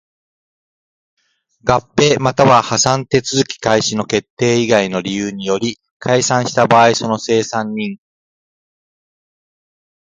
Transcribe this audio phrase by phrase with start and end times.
[1.63, 7.99] 合併又は破産手続開始の決定以外の理由により解散した場合その清算人